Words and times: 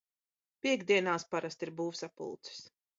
Piektdienās 0.67 1.27
parasti 1.37 1.69
ir 1.71 1.75
būvsapulces. 1.85 2.69